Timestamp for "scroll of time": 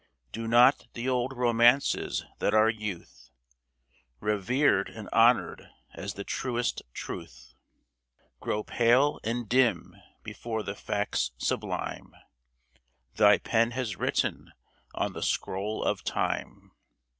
15.21-16.71